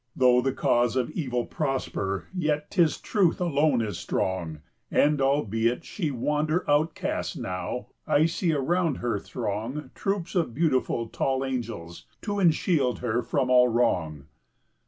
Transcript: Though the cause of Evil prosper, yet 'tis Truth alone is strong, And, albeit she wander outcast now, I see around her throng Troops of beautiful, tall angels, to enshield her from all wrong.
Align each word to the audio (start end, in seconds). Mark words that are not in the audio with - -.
Though 0.15 0.41
the 0.41 0.51
cause 0.51 0.95
of 0.95 1.11
Evil 1.11 1.45
prosper, 1.45 2.25
yet 2.33 2.71
'tis 2.71 2.99
Truth 2.99 3.39
alone 3.39 3.83
is 3.83 3.99
strong, 3.99 4.61
And, 4.89 5.21
albeit 5.21 5.85
she 5.85 6.09
wander 6.09 6.67
outcast 6.67 7.37
now, 7.37 7.89
I 8.07 8.25
see 8.25 8.51
around 8.51 8.95
her 8.95 9.19
throng 9.19 9.91
Troops 9.93 10.33
of 10.33 10.55
beautiful, 10.55 11.07
tall 11.07 11.45
angels, 11.45 12.05
to 12.23 12.39
enshield 12.39 12.97
her 13.01 13.21
from 13.21 13.51
all 13.51 13.67
wrong. 13.67 14.25